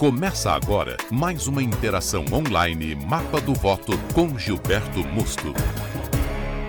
[0.00, 5.52] Começa agora mais uma interação online Mapa do Voto com Gilberto Musto.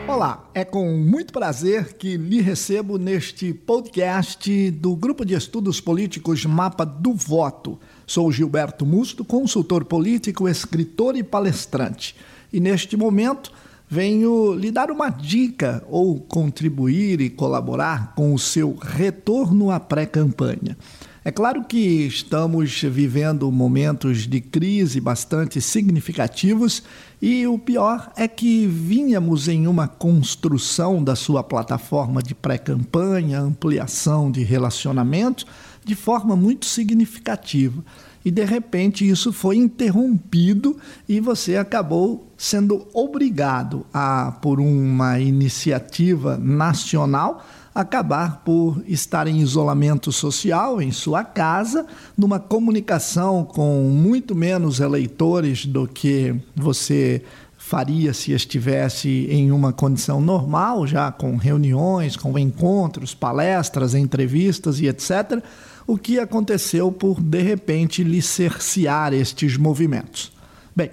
[0.05, 6.45] Olá, é com muito prazer que lhe recebo neste podcast do Grupo de Estudos Políticos
[6.45, 7.79] Mapa do Voto.
[8.05, 12.17] Sou Gilberto Musto, consultor político, escritor e palestrante.
[12.51, 13.49] E neste momento
[13.87, 20.75] venho lhe dar uma dica ou contribuir e colaborar com o seu retorno à pré-campanha.
[21.23, 21.77] É claro que
[22.07, 26.81] estamos vivendo momentos de crise bastante significativos
[27.21, 34.31] e o pior é que vínhamos em uma construção da sua plataforma de pré-campanha, ampliação
[34.31, 35.45] de relacionamento
[35.85, 37.83] de forma muito significativa.
[38.25, 40.75] E de repente isso foi interrompido
[41.07, 50.11] e você acabou sendo obrigado a, por uma iniciativa nacional, acabar por estar em isolamento
[50.11, 51.85] social em sua casa,
[52.17, 57.23] numa comunicação com muito menos eleitores do que você
[57.59, 64.87] faria se estivesse em uma condição normal, já com reuniões, com encontros, palestras, entrevistas e
[64.87, 65.43] etc
[65.85, 70.31] o que aconteceu por de repente lhe cercear estes movimentos.
[70.75, 70.89] Bem,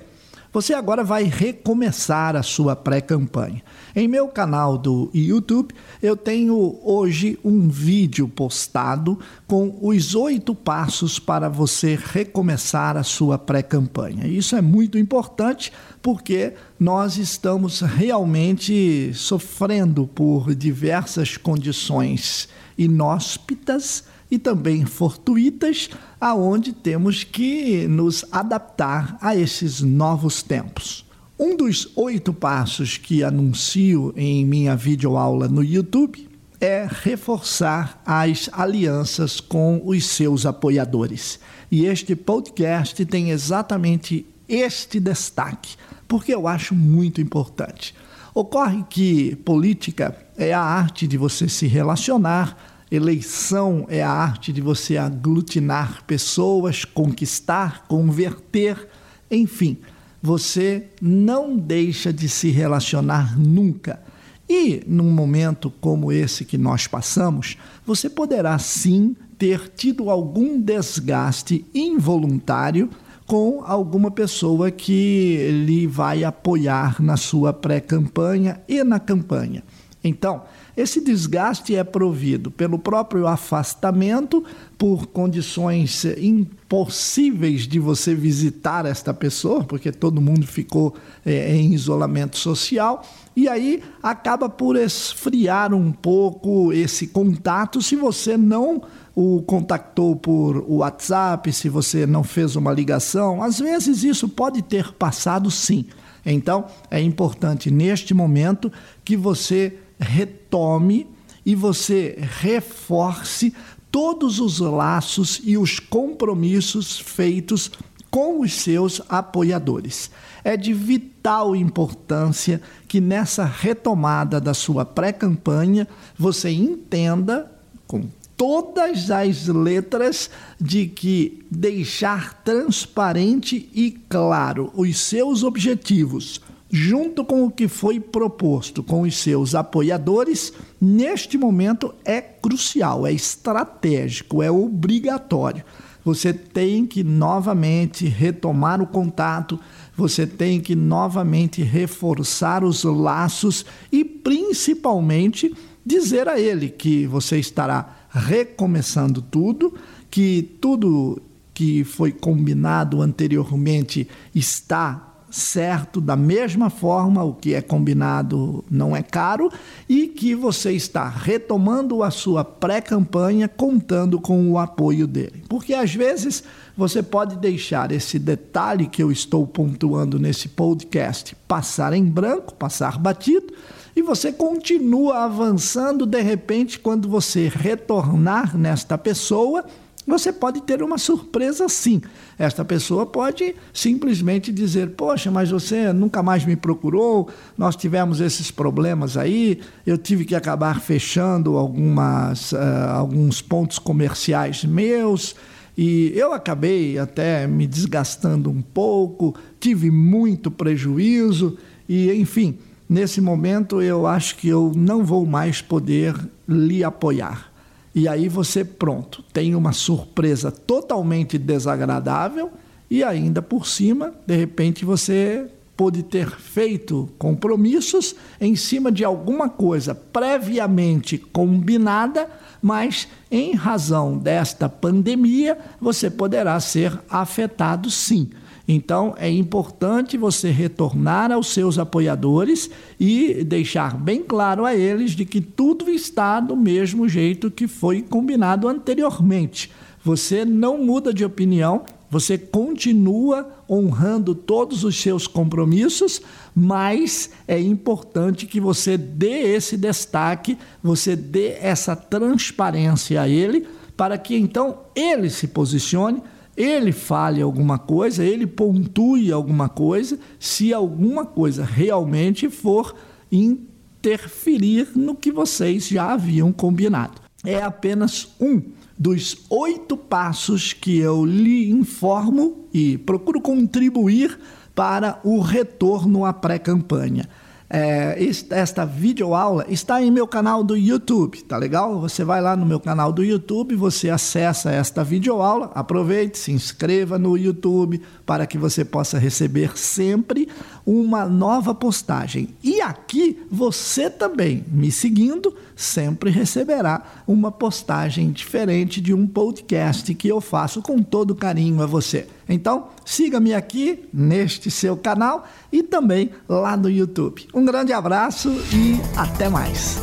[0.53, 3.63] você agora vai recomeçar a sua pré-campanha.
[3.95, 11.19] Em meu canal do YouTube, eu tenho hoje um vídeo postado com os oito passos
[11.19, 14.27] para você recomeçar a sua pré-campanha.
[14.27, 24.85] Isso é muito importante porque nós estamos realmente sofrendo por diversas condições inóspitas e também
[24.85, 25.91] fortuitas,
[26.21, 31.07] aonde temos que nos adaptar a esses novos tempos.
[31.39, 36.29] Um dos oito passos que anuncio em minha videoaula no YouTube
[36.61, 41.39] é reforçar as alianças com os seus apoiadores.
[41.71, 45.77] E este podcast tem exatamente este destaque,
[46.09, 47.95] porque eu acho muito importante.
[48.35, 54.61] Ocorre que política é a arte de você se relacionar, Eleição é a arte de
[54.61, 58.89] você aglutinar pessoas, conquistar, converter,
[59.31, 59.77] enfim,
[60.23, 64.01] você não deixa de se relacionar nunca.
[64.49, 71.67] E num momento como esse que nós passamos, você poderá sim ter tido algum desgaste
[71.75, 72.89] involuntário
[73.27, 79.63] com alguma pessoa que lhe vai apoiar na sua pré-campanha e na campanha.
[80.09, 80.43] Então,
[80.77, 84.45] esse desgaste é provido pelo próprio afastamento,
[84.77, 90.95] por condições impossíveis de você visitar esta pessoa, porque todo mundo ficou
[91.27, 93.05] é, em isolamento social,
[93.37, 98.83] e aí acaba por esfriar um pouco esse contato se você não
[99.15, 103.43] o contactou por WhatsApp, se você não fez uma ligação.
[103.43, 105.87] Às vezes isso pode ter passado sim.
[106.25, 108.71] Então é importante neste momento
[109.05, 111.07] que você retome
[111.45, 113.55] e você reforce
[113.91, 117.71] todos os laços e os compromissos feitos
[118.11, 120.11] com os seus apoiadores.
[120.45, 127.51] É de vital importância que nessa retomada da sua pré-campanha você entenda
[127.87, 128.05] com
[128.37, 130.31] todas as letras
[130.61, 136.41] de que deixar transparente e claro os seus objetivos,
[136.71, 143.13] junto com o que foi proposto com os seus apoiadores, neste momento é crucial, é
[143.13, 145.65] estratégico, é obrigatório.
[146.05, 149.59] Você tem que novamente retomar o contato,
[149.97, 155.55] você tem que novamente reforçar os laços e principalmente
[155.85, 159.75] dizer a ele que você estará recomeçando tudo,
[160.11, 161.21] que tudo
[161.53, 169.03] que foi combinado anteriormente está certo da mesma forma, o que é combinado não é
[169.03, 169.51] caro,
[169.89, 175.45] e que você está retomando a sua pré-campanha contando com o apoio dele.
[175.49, 176.43] Porque às vezes
[176.77, 182.99] você pode deixar esse detalhe que eu estou pontuando nesse podcast passar em branco, passar
[182.99, 183.53] batido,
[183.97, 189.65] e você continua avançando de repente quando você retornar nesta pessoa
[190.09, 192.01] você pode ter uma surpresa sim.
[192.39, 198.51] Esta pessoa pode simplesmente dizer: Poxa, mas você nunca mais me procurou, nós tivemos esses
[198.51, 202.57] problemas aí, eu tive que acabar fechando algumas, uh,
[202.91, 205.37] alguns pontos comerciais meus.
[205.77, 211.57] E eu acabei até me desgastando um pouco, tive muito prejuízo,
[211.89, 212.59] e enfim,
[212.89, 216.17] nesse momento eu acho que eu não vou mais poder
[216.49, 217.53] lhe apoiar.
[217.95, 222.51] E aí você, pronto, tem uma surpresa totalmente desagradável
[222.91, 229.49] e ainda por cima, de repente você pode ter feito compromissos em cima de alguma
[229.49, 232.29] coisa previamente combinada,
[232.61, 238.29] mas em razão desta pandemia, você poderá ser afetado sim.
[238.71, 242.69] Então é importante você retornar aos seus apoiadores
[243.01, 248.03] e deixar bem claro a eles de que tudo está do mesmo jeito que foi
[248.03, 249.71] combinado anteriormente.
[250.05, 256.21] Você não muda de opinião, você continua honrando todos os seus compromissos,
[256.55, 263.67] mas é importante que você dê esse destaque, você dê essa transparência a ele,
[263.97, 266.23] para que então ele se posicione
[266.59, 272.97] ele fale alguma coisa, ele pontue alguma coisa, se alguma coisa realmente for
[273.31, 277.23] interferir no que vocês já haviam combinado.
[277.45, 278.61] É apenas um
[278.99, 284.37] dos oito passos que eu lhe informo e procuro contribuir
[284.75, 287.29] para o retorno à pré-campanha
[287.71, 288.17] é,
[288.51, 292.01] esta videoaula está em meu canal do YouTube, tá legal?
[292.01, 297.19] Você vai lá no meu canal do YouTube, você acessa esta videoaula, aproveite, se inscreva
[297.19, 300.49] no YouTube para que você possa receber sempre
[300.91, 302.49] uma nova postagem.
[302.65, 310.27] E aqui você também, me seguindo, sempre receberá uma postagem diferente de um podcast que
[310.27, 312.27] eu faço com todo carinho a você.
[312.49, 317.47] Então, siga-me aqui neste seu canal e também lá no YouTube.
[317.53, 319.99] Um grande abraço e até mais.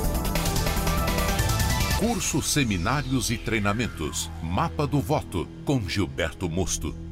[1.97, 4.29] Cursos, seminários e treinamentos.
[4.43, 7.04] Mapa do Voto com Gilberto Mosto.